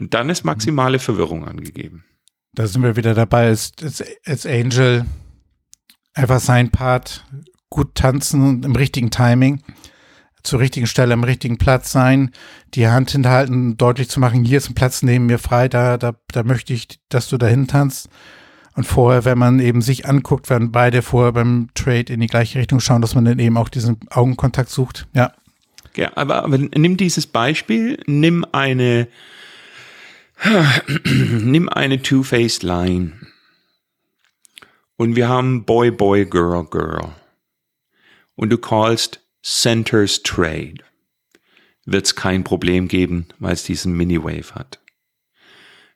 [0.00, 2.04] Und dann ist maximale Verwirrung angegeben.
[2.54, 3.72] Da sind wir wieder dabei, als,
[4.24, 5.04] als Angel
[6.14, 7.26] einfach sein Part
[7.68, 9.62] gut tanzen und im richtigen Timing,
[10.42, 12.30] zur richtigen Stelle am richtigen Platz sein,
[12.74, 16.14] die Hand hinterhalten, deutlich zu machen, hier ist ein Platz neben mir frei, da, da,
[16.32, 18.08] da möchte ich, dass du dahin tanzt.
[18.74, 22.58] Und vorher, wenn man eben sich anguckt, wenn beide vorher beim Trade in die gleiche
[22.58, 25.06] Richtung schauen, dass man dann eben auch diesen Augenkontakt sucht.
[25.12, 25.32] Ja.
[25.96, 29.08] Ja, aber, aber nimm dieses Beispiel, nimm eine
[31.04, 33.12] Nimm eine Two-Faced Line.
[34.96, 37.14] Und wir haben Boy, Boy, Girl, Girl.
[38.36, 40.76] Und du callst Centers Trade.
[41.84, 44.80] Wird es kein Problem geben, weil es diesen Mini-Wave hat.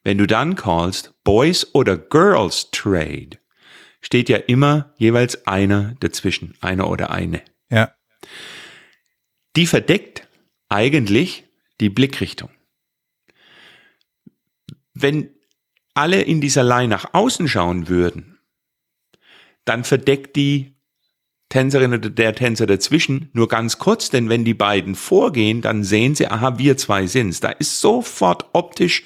[0.03, 3.39] Wenn du dann callst Boys oder Girls Trade,
[4.03, 7.43] steht ja immer jeweils einer dazwischen, einer oder eine.
[7.71, 7.95] Ja.
[9.57, 10.29] Die verdeckt
[10.69, 11.45] eigentlich
[11.81, 12.51] die Blickrichtung
[14.95, 15.31] wenn
[15.95, 18.39] alle in dieser Line nach außen schauen würden,
[19.65, 20.75] dann verdeckt die
[21.49, 26.15] Tänzerin oder der Tänzer dazwischen nur ganz kurz, denn wenn die beiden vorgehen, dann sehen
[26.17, 27.39] sie, aha, wir zwei sind's.
[27.39, 29.05] Da ist sofort optisch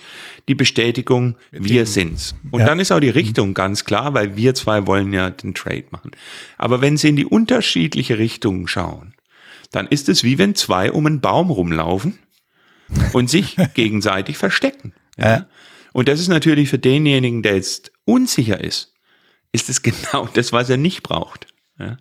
[0.48, 2.34] die Bestätigung, wir sind's.
[2.50, 2.66] Und ja.
[2.66, 6.12] dann ist auch die Richtung ganz klar, weil wir zwei wollen ja den Trade machen.
[6.56, 9.14] Aber wenn sie in die unterschiedliche Richtungen schauen,
[9.70, 12.18] dann ist es wie wenn zwei um einen Baum rumlaufen
[13.12, 14.94] und sich gegenseitig verstecken.
[15.18, 15.46] Ja.
[15.92, 18.94] Und das ist natürlich für denjenigen, der jetzt unsicher ist,
[19.52, 21.46] ist es genau das, was er nicht braucht.
[21.78, 21.96] Ja,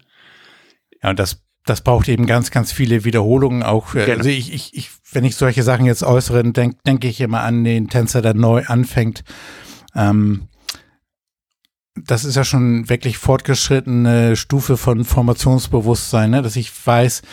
[1.01, 3.93] ja und das, das braucht eben ganz, ganz viele Wiederholungen auch.
[3.93, 4.17] Genau.
[4.17, 7.63] Also ich, ich, ich, wenn ich solche Sachen jetzt äußere, denke denk ich immer an
[7.63, 9.23] den Tänzer, der neu anfängt.
[9.95, 10.47] Ähm,
[12.05, 16.41] das ist ja schon wirklich fortgeschrittene Stufe von Formationsbewusstsein, ne?
[16.41, 17.23] dass ich weiß,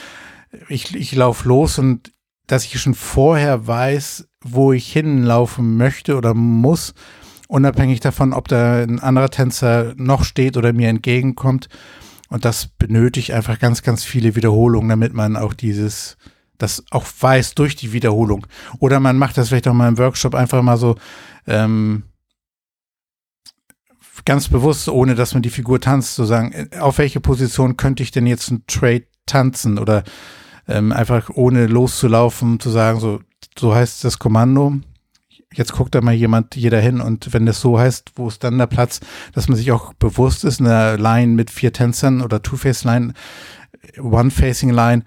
[0.69, 2.13] ich, ich laufe los und
[2.47, 6.95] dass ich schon vorher weiß, wo ich hinlaufen möchte oder muss,
[7.49, 11.69] unabhängig davon, ob da ein anderer Tänzer noch steht oder mir entgegenkommt.
[12.29, 16.17] Und das benötigt einfach ganz, ganz viele Wiederholungen, damit man auch dieses,
[16.59, 18.47] das auch weiß durch die Wiederholung.
[18.79, 20.97] Oder man macht das vielleicht auch mal im Workshop einfach mal so
[21.47, 22.05] ähm,
[24.25, 28.11] ganz bewusst, ohne dass man die Figur tanzt, zu sagen, auf welche Position könnte ich
[28.11, 30.05] denn jetzt ein Trade tanzen oder
[30.67, 33.21] ähm, einfach ohne loszulaufen, zu sagen, so,
[33.59, 34.75] so heißt das Kommando.
[35.53, 38.59] Jetzt guckt da mal jemand, jeder hin und wenn das so heißt, wo ist dann
[38.59, 39.01] der Platz,
[39.33, 43.15] dass man sich auch bewusst ist, eine Line mit vier Tänzern oder Two-Face-Line,
[43.99, 45.05] One-Facing-Line,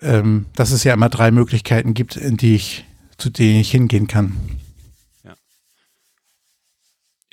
[0.00, 2.86] ähm, dass es ja immer drei Möglichkeiten gibt, in die ich,
[3.18, 4.36] zu denen ich hingehen kann.
[5.24, 5.34] Ja.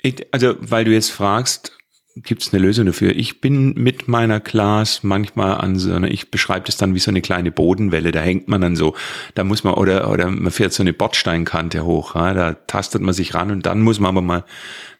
[0.02, 1.78] Ich, also, weil du jetzt fragst,
[2.16, 3.14] gibt es eine Lösung dafür.
[3.14, 7.10] Ich bin mit meiner Class manchmal an so einer, ich beschreibe das dann wie so
[7.10, 8.94] eine kleine Bodenwelle, da hängt man dann so,
[9.34, 13.14] da muss man, oder, oder man fährt so eine Bordsteinkante hoch, ja, da tastet man
[13.14, 14.44] sich ran und dann muss man aber mal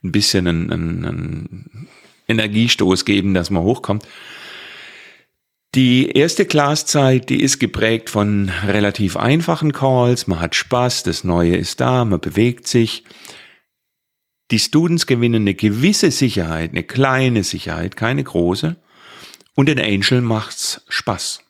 [0.02, 1.88] ein bisschen einen, einen, einen
[2.26, 4.04] Energiestoß geben, dass man hochkommt.
[5.76, 11.56] Die erste Classzeit, die ist geprägt von relativ einfachen Calls, man hat Spaß, das Neue
[11.56, 13.04] ist da, man bewegt sich
[14.54, 18.76] die Students gewinnen eine gewisse Sicherheit, eine kleine Sicherheit, keine große.
[19.56, 21.40] Und den Angel macht's Spaß.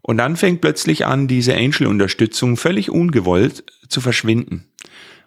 [0.00, 4.66] Und dann fängt plötzlich an, diese Angel-Unterstützung völlig ungewollt zu verschwinden.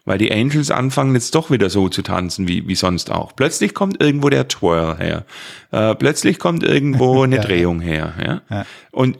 [0.04, 3.34] Weil die Angels anfangen jetzt doch wieder so zu tanzen wie, wie sonst auch.
[3.34, 5.24] Plötzlich kommt irgendwo der Twirl her.
[5.70, 8.12] Äh, plötzlich kommt irgendwo eine ja, Drehung her.
[8.22, 8.42] Ja?
[8.50, 8.66] ja.
[8.90, 9.16] Und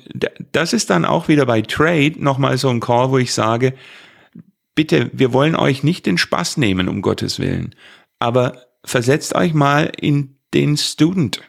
[0.52, 3.72] das ist dann auch wieder bei Trade nochmal so ein Call, wo ich sage,
[4.76, 7.74] bitte, wir wollen euch nicht den Spaß nehmen, um Gottes Willen,
[8.20, 11.42] aber versetzt euch mal in den Student.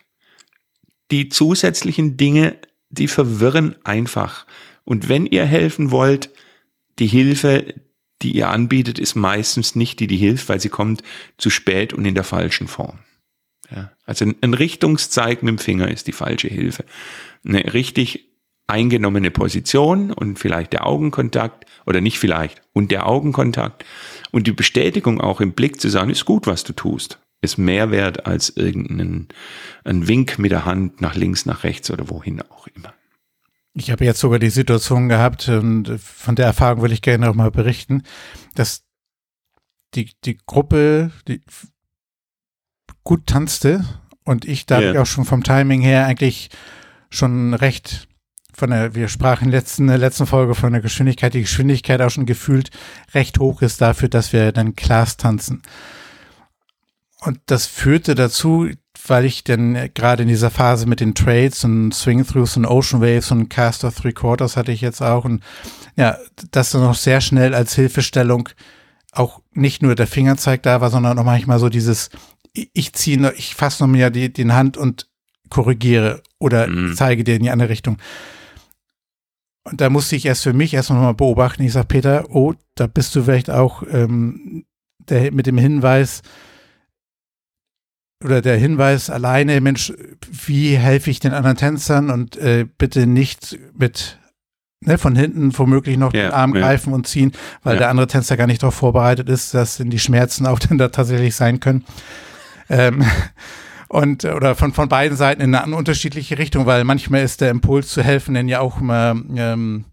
[1.11, 2.57] Die zusätzlichen Dinge,
[2.89, 4.47] die verwirren einfach.
[4.83, 6.31] Und wenn ihr helfen wollt,
[6.97, 7.75] die Hilfe,
[8.21, 11.03] die ihr anbietet, ist meistens nicht die, die hilft, weil sie kommt
[11.37, 12.99] zu spät und in der falschen Form.
[13.69, 16.85] Ja, also ein Richtungszeig mit dem Finger ist die falsche Hilfe.
[17.45, 18.29] Eine richtig
[18.67, 23.85] eingenommene Position und vielleicht der Augenkontakt oder nicht vielleicht und der Augenkontakt
[24.31, 27.91] und die Bestätigung auch im Blick zu sagen, ist gut, was du tust, ist mehr
[27.91, 29.29] wert als irgendein
[29.85, 32.93] ein Wink mit der Hand nach links, nach rechts oder wohin auch immer.
[33.73, 37.35] Ich habe jetzt sogar die Situation gehabt und von der Erfahrung will ich gerne noch
[37.35, 38.03] mal berichten,
[38.55, 38.83] dass
[39.93, 41.41] die, die Gruppe die
[43.03, 43.85] gut tanzte
[44.25, 45.01] und ich da yeah.
[45.01, 46.49] auch schon vom Timing her eigentlich
[47.09, 48.06] schon recht
[48.57, 52.01] von der, wir sprachen in, letzten, in der letzten Folge von der Geschwindigkeit, die Geschwindigkeit
[52.01, 52.71] auch schon gefühlt
[53.13, 55.61] recht hoch ist dafür, dass wir dann Class tanzen.
[57.19, 58.67] Und das führte dazu,
[59.05, 63.31] weil ich dann gerade in dieser Phase mit den Trades und Swing-Throughs und Ocean Waves
[63.31, 65.43] und Cast of Three Quarters hatte ich jetzt auch und
[65.95, 66.17] ja,
[66.51, 68.49] dass dann noch sehr schnell als Hilfestellung
[69.11, 72.09] auch nicht nur der Fingerzeig da war, sondern auch manchmal so dieses,
[72.53, 75.07] ich ziehe, ich fasse noch mehr die, den Hand und
[75.49, 76.95] korrigiere oder mhm.
[76.95, 77.97] zeige dir in die andere Richtung.
[79.69, 81.63] Und da musste ich erst für mich erst mal beobachten.
[81.63, 84.65] Ich sage, Peter, oh, da bist du vielleicht auch ähm,
[84.97, 86.21] der, mit dem Hinweis
[88.23, 89.93] oder der Hinweis alleine, Mensch,
[90.31, 94.17] wie helfe ich den anderen Tänzern und äh, bitte nicht mit
[94.79, 96.61] ne, von hinten womöglich noch ja, den Arm ja.
[96.61, 97.79] greifen und ziehen, weil ja.
[97.79, 101.35] der andere Tänzer gar nicht darauf vorbereitet ist, dass die Schmerzen auch dann da tatsächlich
[101.35, 101.83] sein können.
[102.69, 103.05] Ähm,
[103.89, 107.89] und oder von, von beiden Seiten in eine unterschiedliche Richtung, weil manchmal ist der Impuls
[107.89, 109.85] zu helfen denn ja auch immer ähm,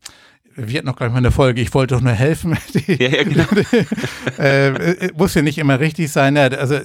[0.56, 2.56] wir hatten noch gleich mal eine Folge, ich wollte doch nur helfen.
[2.74, 3.44] Die, ja, ja, genau.
[4.38, 6.36] äh, muss ja nicht immer richtig sein.
[6.36, 6.78] Ja, also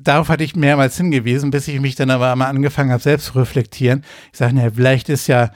[0.00, 3.38] darauf hatte ich mehrmals hingewiesen, bis ich mich dann aber mal angefangen habe, selbst zu
[3.38, 4.04] reflektieren.
[4.32, 5.50] Ich sage, naja, vielleicht ist ja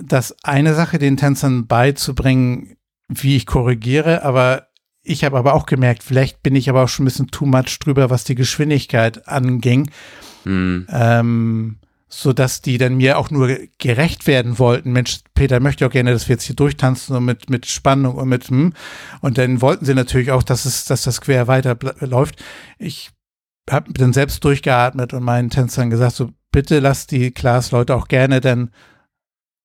[0.00, 2.76] das eine Sache, den Tänzern beizubringen,
[3.08, 4.66] wie ich korrigiere, aber
[5.06, 7.78] ich habe aber auch gemerkt, vielleicht bin ich aber auch schon ein bisschen too much
[7.78, 9.90] drüber, was die Geschwindigkeit anging.
[10.44, 10.86] Mhm.
[10.90, 11.76] Ähm,
[12.08, 14.92] so dass die dann mir auch nur gerecht werden wollten.
[14.92, 18.28] Mensch, Peter möchte auch gerne, dass wir jetzt hier durchtanzen und mit, mit Spannung und
[18.28, 18.72] mit, hm.
[19.20, 22.42] Und dann wollten sie natürlich auch, dass es, dass das quer weiter läuft.
[22.78, 23.10] Ich
[23.68, 28.40] habe dann selbst durchgeatmet und meinen Tänzern gesagt, so bitte lass die Class-Leute auch gerne
[28.40, 28.70] dann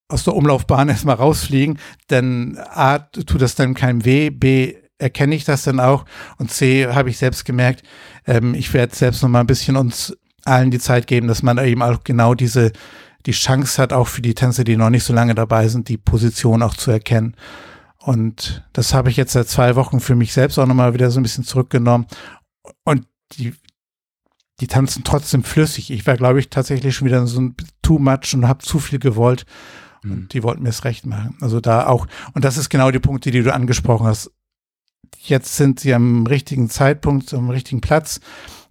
[0.08, 1.78] aus der Umlaufbahn erstmal rausfliegen,
[2.10, 6.04] denn A, tut das dann keinem weh, B, erkenne ich das dann auch
[6.38, 7.82] und C, habe ich selbst gemerkt,
[8.26, 11.58] ähm, ich werde selbst noch mal ein bisschen uns allen die Zeit geben, dass man
[11.58, 12.72] eben auch genau diese,
[13.26, 15.98] die Chance hat, auch für die Tänzer, die noch nicht so lange dabei sind, die
[15.98, 17.36] Position auch zu erkennen.
[17.98, 21.20] Und das habe ich jetzt seit zwei Wochen für mich selbst auch nochmal wieder so
[21.20, 22.06] ein bisschen zurückgenommen.
[22.84, 23.54] Und die,
[24.60, 25.90] die tanzen trotzdem flüssig.
[25.92, 28.98] Ich war, glaube ich, tatsächlich schon wieder so ein too much und habe zu viel
[28.98, 29.44] gewollt.
[30.02, 30.28] Und mhm.
[30.28, 31.36] die wollten mir es recht machen.
[31.40, 34.32] Also da auch, und das ist genau die Punkte, die du angesprochen hast
[35.18, 38.20] jetzt sind sie am richtigen Zeitpunkt, am richtigen Platz.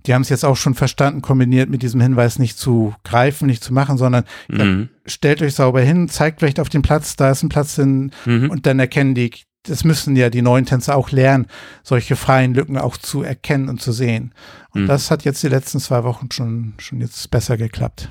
[0.05, 3.63] Die haben es jetzt auch schon verstanden, kombiniert mit diesem Hinweis nicht zu greifen, nicht
[3.63, 4.59] zu machen, sondern mhm.
[4.59, 8.11] ja, stellt euch sauber hin, zeigt vielleicht auf den Platz, da ist ein Platz hin
[8.25, 8.49] mhm.
[8.49, 9.31] und dann erkennen die,
[9.63, 11.45] das müssen ja die neuen Tänzer auch lernen,
[11.83, 14.33] solche freien Lücken auch zu erkennen und zu sehen.
[14.73, 14.87] Und mhm.
[14.87, 18.09] das hat jetzt die letzten zwei Wochen schon, schon jetzt besser geklappt.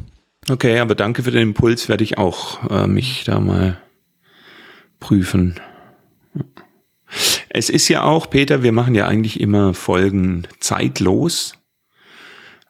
[0.49, 3.79] Okay, aber danke für den Impuls, werde ich auch äh, mich da mal
[5.01, 5.57] prüfen.
[7.53, 11.55] Es ist ja auch, Peter, wir machen ja eigentlich immer Folgen zeitlos.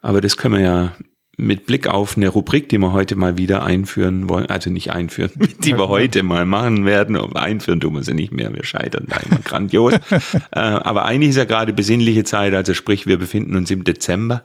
[0.01, 0.93] Aber das können wir ja
[1.37, 5.33] mit Blick auf eine Rubrik, die wir heute mal wieder einführen wollen, also nicht einführen,
[5.64, 9.16] die wir heute mal machen werden, einführen tun wir sie nicht mehr, wir scheitern da
[9.19, 9.95] immer grandios.
[10.53, 14.45] äh, aber eigentlich ist ja gerade besinnliche Zeit, also sprich, wir befinden uns im Dezember.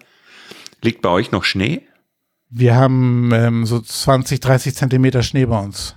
[0.81, 1.81] Liegt bei euch noch Schnee?
[2.49, 5.95] Wir haben ähm, so 20, 30 Zentimeter Schnee bei uns.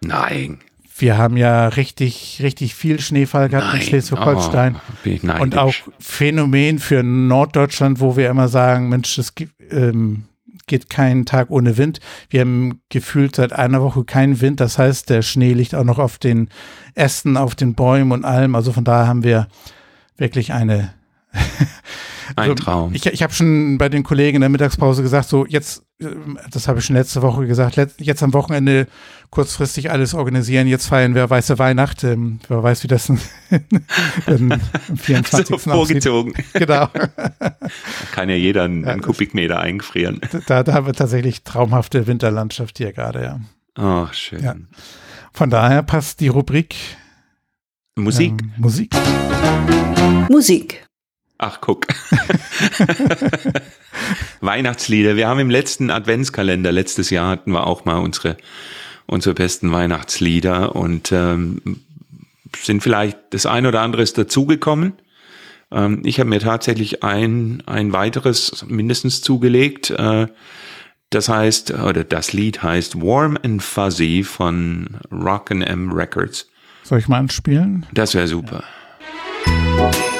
[0.00, 0.60] Nein.
[1.00, 3.76] Wir haben ja richtig, richtig viel Schneefall gehabt Nein.
[3.76, 4.76] in Schleswig-Holstein.
[4.76, 10.24] Oh, und auch Phänomen für Norddeutschland, wo wir immer sagen, Mensch, es gibt, ähm,
[10.66, 12.00] geht kein Tag ohne Wind.
[12.30, 14.60] Wir haben gefühlt seit einer Woche keinen Wind.
[14.60, 16.48] Das heißt, der Schnee liegt auch noch auf den
[16.94, 18.54] Ästen, auf den Bäumen und allem.
[18.54, 19.48] Also von daher haben wir
[20.16, 20.92] wirklich eine
[22.36, 22.94] Ein so, Traum.
[22.94, 26.06] Ich, ich habe schon bei den Kollegen in der Mittagspause gesagt, so jetzt, äh,
[26.50, 28.86] das habe ich schon letzte Woche gesagt, jetzt am Wochenende
[29.30, 30.66] kurzfristig alles organisieren.
[30.66, 32.04] Jetzt feiern wir weiße Weihnacht.
[32.04, 33.10] Ähm, wer weiß, wie das
[34.26, 34.60] am
[34.96, 35.46] 24.
[35.46, 36.32] so vorgezogen.
[36.32, 36.52] Aussieht.
[36.54, 36.88] Genau.
[38.12, 40.20] Kann ja jeder einen, Ja, einen Kubikmeter eingefrieren.
[40.46, 43.40] Da, da haben wir tatsächlich traumhafte Winterlandschaft hier gerade, ja.
[43.74, 44.42] Ach, schön.
[44.42, 44.54] Ja.
[45.32, 46.74] Von daher passt die Rubrik
[47.96, 48.32] Musik.
[48.40, 48.94] Ähm, Musik.
[50.28, 50.87] Musik.
[51.38, 51.86] Ach, guck.
[54.40, 55.14] Weihnachtslieder.
[55.14, 58.36] Wir haben im letzten Adventskalender, letztes Jahr hatten wir auch mal unsere,
[59.06, 61.80] unsere besten Weihnachtslieder und ähm,
[62.60, 64.94] sind vielleicht das ein oder andere ist dazugekommen.
[65.70, 69.90] Ähm, ich habe mir tatsächlich ein, ein weiteres mindestens zugelegt.
[69.90, 70.26] Äh,
[71.10, 76.50] das heißt, oder das Lied heißt Warm and Fuzzy von Rock'n'M Records.
[76.82, 77.86] Soll ich mal anspielen?
[77.92, 78.64] Das wäre super.
[79.46, 80.17] Ein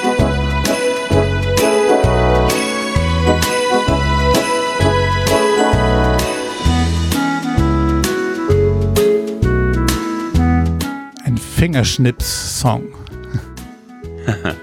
[11.58, 12.94] Fingerschnips-Song.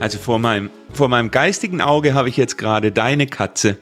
[0.00, 3.78] Also vor meinem, vor meinem geistigen Auge habe ich jetzt gerade deine Katze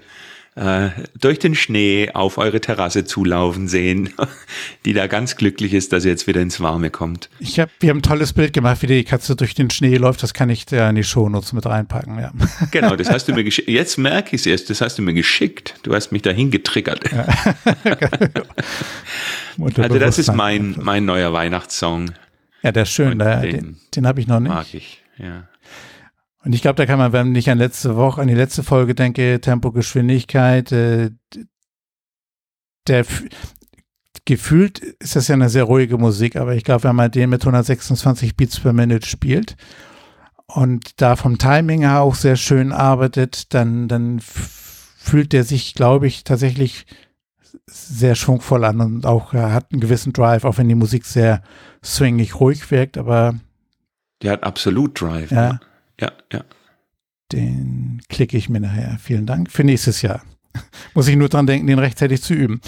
[0.56, 0.88] äh,
[1.20, 4.10] durch den Schnee auf eure Terrasse zulaufen sehen,
[4.84, 7.28] die da ganz glücklich ist, dass sie jetzt wieder ins Warme kommt.
[7.38, 10.22] Ich hab, wir haben ein tolles Bild gemacht, wie die Katze durch den Schnee läuft.
[10.22, 12.32] Das kann ich da in die Shownotes mit reinpacken, ja.
[12.70, 13.68] Genau, das hast du mir geschickt.
[13.76, 15.74] Jetzt merke ich es erst, das hast du mir geschickt.
[15.82, 17.04] Du hast mich dahin getriggert.
[19.58, 22.12] Also das ist mein, mein neuer Weihnachtssong.
[22.62, 23.18] Ja, der ist schön.
[23.18, 24.48] Den den den habe ich noch nicht.
[24.52, 25.48] Mag ich, ja.
[26.46, 28.94] Und ich glaube, da kann man, wenn ich an letzte Woche, an die letzte Folge
[28.94, 31.10] denke, Tempo, Geschwindigkeit, äh,
[32.86, 33.04] der
[34.26, 37.42] gefühlt ist das ja eine sehr ruhige Musik, aber ich glaube, wenn man den mit
[37.42, 39.56] 126 Beats per Minute spielt
[40.46, 46.06] und da vom Timing her auch sehr schön arbeitet, dann, dann fühlt der sich, glaube
[46.06, 46.86] ich, tatsächlich
[47.66, 51.42] sehr schwungvoll an und auch äh, hat einen gewissen Drive, auch wenn die Musik sehr
[51.82, 53.34] swingig ruhig wirkt, aber
[54.22, 55.32] Der hat absolut Drive.
[55.32, 55.58] ja.
[56.00, 56.44] Ja, ja.
[57.32, 58.98] Den klicke ich mir nachher.
[59.00, 59.50] Vielen Dank.
[59.50, 60.22] Für nächstes Jahr.
[60.94, 62.60] Muss ich nur dran denken, den rechtzeitig zu üben.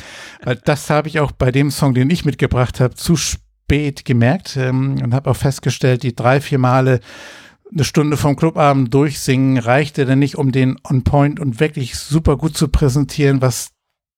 [0.42, 4.56] Weil das habe ich auch bei dem Song, den ich mitgebracht habe, zu spät gemerkt
[4.56, 7.00] ähm, und habe auch festgestellt, die drei, vier Male
[7.70, 12.36] eine Stunde vom Clubabend durchsingen reichte dann nicht, um den on point und wirklich super
[12.36, 13.72] gut zu präsentieren, was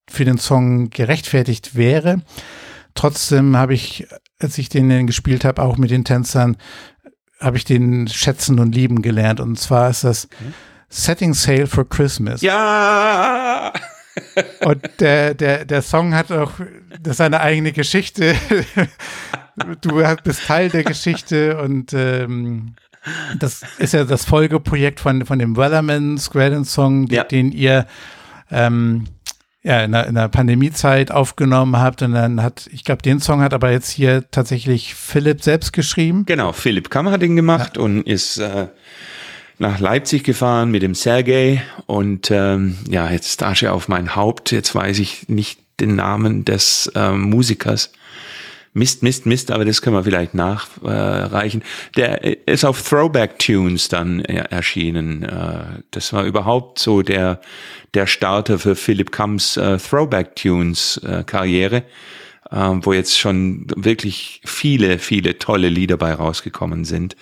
[0.08, 2.22] für den Song gerechtfertigt wäre.
[2.94, 4.06] Trotzdem habe ich,
[4.38, 6.56] als ich den gespielt habe, auch mit den Tänzern,
[7.40, 9.40] habe ich den schätzen und lieben gelernt.
[9.40, 10.28] Und zwar ist das
[10.88, 12.42] Setting Sail for Christmas.
[12.42, 13.72] Ja!
[14.64, 16.52] Und der, der, der Song hat auch
[17.04, 18.34] seine eigene Geschichte.
[19.82, 22.76] Du bist Teil der Geschichte und ähm,
[23.38, 27.24] das ist ja das Folgeprojekt von, von dem Wellerman Squadron Song, Ja.
[27.24, 27.86] den ihr
[28.50, 29.04] ähm,
[29.62, 32.02] ja, in der, in der Pandemiezeit aufgenommen habt.
[32.02, 36.24] Und dann hat, ich glaube, den Song hat aber jetzt hier tatsächlich Philipp selbst geschrieben.
[36.26, 38.68] Genau, Philipp Kammer hat ihn gemacht und ist äh,
[39.58, 44.50] nach Leipzig gefahren mit dem Sergei und ähm, ja, jetzt Asche auf mein Haupt.
[44.52, 47.92] Jetzt weiß ich nicht den Namen des ähm, Musikers.
[48.72, 51.62] Mist, Mist, Mist, aber das können wir vielleicht nachreichen.
[51.96, 55.24] Der ist auf Throwback Tunes dann äh, erschienen.
[55.24, 57.40] Äh, das war überhaupt so der,
[57.94, 61.82] der Starter für Philipp Kamms äh, Throwback Tunes Karriere,
[62.52, 67.16] wo jetzt schon wirklich viele, viele tolle Lieder bei rausgekommen sind.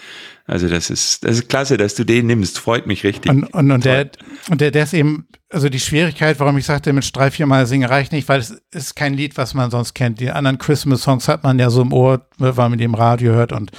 [0.48, 2.58] Also das ist, das ist klasse, dass du den nimmst.
[2.58, 3.30] Freut mich richtig.
[3.30, 4.10] Und, und, und, der,
[4.50, 7.66] und der, der ist eben, also die Schwierigkeit, warum ich sagte, mit drei, vier Mal
[7.66, 10.20] singen reicht nicht, weil es ist kein Lied, was man sonst kennt.
[10.20, 13.52] Die anderen Christmas-Songs hat man ja so im Ohr, weil man die im Radio hört
[13.52, 13.72] und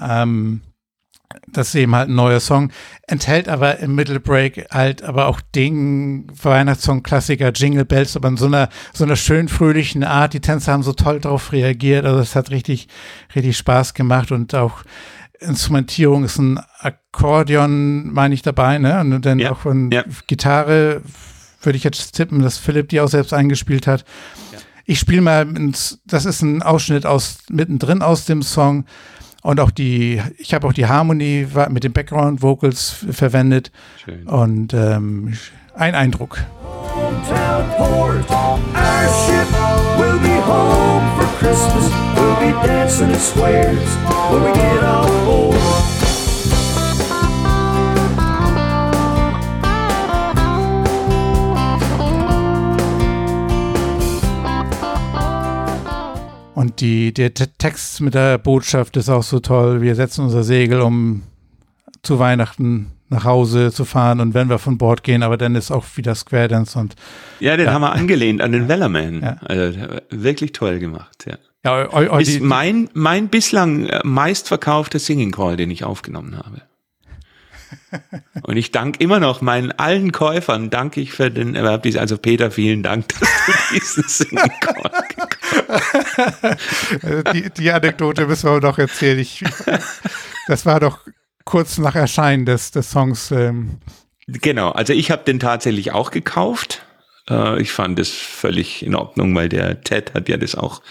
[0.00, 0.60] ähm,
[1.48, 2.70] das ist eben halt ein neuer Song,
[3.06, 8.46] enthält aber im Middle Break halt aber auch den Weihnachtssong-Klassiker Jingle Bells, aber in so
[8.46, 10.34] einer, so einer schön fröhlichen Art.
[10.34, 12.88] Die Tänzer haben so toll darauf reagiert, also es hat richtig,
[13.34, 14.82] richtig Spaß gemacht und auch
[15.40, 19.00] Instrumentierung ist ein Akkordeon, meine ich, dabei, ne?
[19.00, 20.04] Und dann Ja, auch von ja.
[20.26, 21.02] Gitarre
[21.62, 24.04] würde ich jetzt tippen, dass Philipp die auch selbst eingespielt hat.
[24.84, 28.84] ich spiele mal, ins, das ist ein Ausschnitt aus mittendrin aus dem Song
[29.42, 33.72] und auch die, ich habe auch die Harmonie mit den Background Vocals verwendet
[34.04, 34.26] Schön.
[34.28, 35.34] und ähm,
[35.74, 36.38] ein Eindruck.
[36.94, 37.64] Hometown
[40.56, 41.90] home for Christmas.
[42.16, 43.88] We'll be dancing in squares
[44.30, 45.56] when we get on board.
[56.54, 59.82] Und die, der Text mit der Botschaft ist auch so toll.
[59.82, 61.22] Wir setzen unser Segel, um
[62.02, 65.70] zu Weihnachten nach Hause zu fahren und wenn wir von Bord gehen, aber dann ist
[65.70, 66.94] auch wieder Square Dance und.
[67.40, 67.72] Ja, den ja.
[67.72, 69.22] haben wir angelehnt an den Wellerman.
[69.22, 69.36] Ja.
[69.44, 69.78] Also,
[70.10, 71.36] wirklich toll gemacht, ja.
[71.64, 76.62] Ja, eu, eu, ist mein, mein bislang äh, meistverkaufter Singing Call, den ich aufgenommen habe.
[78.42, 82.18] Und ich danke immer noch meinen allen Käufern, danke ich für den Erwerb dieses, also
[82.18, 84.90] Peter, vielen Dank, dass du diesen Singing Call
[87.02, 89.18] also die, die Anekdote müssen wir noch erzählen.
[89.18, 89.42] Ich,
[90.46, 91.00] das war doch
[91.46, 93.30] kurz nach Erscheinen des, des Songs.
[93.30, 93.78] Ähm.
[94.26, 96.84] Genau, also ich habe den tatsächlich auch gekauft.
[97.30, 100.82] Äh, ich fand es völlig in Ordnung, weil der Ted hat ja das auch,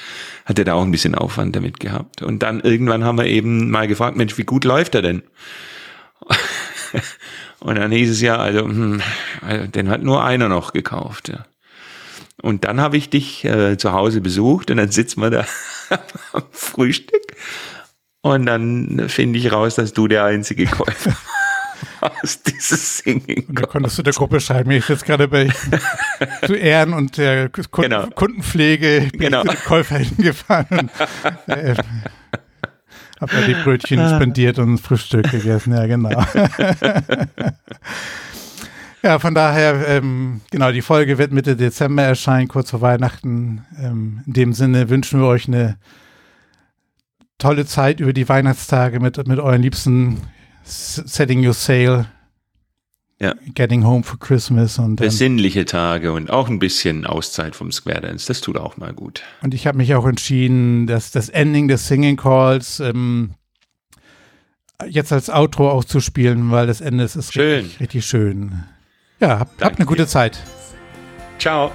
[0.45, 2.23] hat ja da auch ein bisschen Aufwand damit gehabt.
[2.23, 5.21] Und dann irgendwann haben wir eben mal gefragt, Mensch, wie gut läuft er denn?
[7.59, 9.01] Und dann hieß es ja, also, hm,
[9.41, 11.31] also den hat nur einer noch gekauft.
[12.41, 15.45] Und dann habe ich dich äh, zu Hause besucht und dann sitzen wir da
[16.33, 17.23] am Frühstück
[18.25, 21.15] und dann finde ich raus, dass du der einzige Käufer
[21.99, 23.45] warst dieses Singing.
[23.47, 25.49] Und da konntest du der Gruppe schreiben, ich jetzt gerade bei
[26.47, 28.07] zu Ehren und der Kunden, genau.
[28.15, 29.43] Kundenpflege bin genau.
[29.43, 30.79] ich zu den Käufer hingefahren.
[30.79, 30.91] Und,
[31.55, 31.75] äh,
[33.21, 34.15] hab da die Brötchen ah.
[34.15, 36.25] spendiert und Frühstück gegessen, ja genau.
[39.03, 43.63] Ja, von daher, ähm, genau, die Folge wird Mitte Dezember erscheinen, kurz vor Weihnachten.
[43.79, 45.77] Ähm, in dem Sinne wünschen wir euch eine
[47.37, 50.21] tolle Zeit über die Weihnachtstage mit, mit euren Liebsten.
[50.63, 52.07] Setting Your Sail.
[53.19, 53.33] Ja.
[53.53, 58.01] Getting Home for Christmas und ähm, besinnliche Tage und auch ein bisschen Auszeit vom Square
[58.01, 58.27] Dance.
[58.27, 59.23] Das tut auch mal gut.
[59.41, 63.35] Und ich habe mich auch entschieden, dass das Ending des Singing Calls ähm,
[64.89, 67.63] jetzt als Outro auch zu spielen, weil das Ende ist schön.
[67.63, 68.63] Richtig, richtig schön.
[69.21, 70.37] Ja, habt, habt eine gute Zeit.
[71.39, 71.71] Ciao.